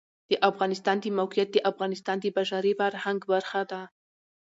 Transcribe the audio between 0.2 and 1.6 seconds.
د افغانستان د موقعیت د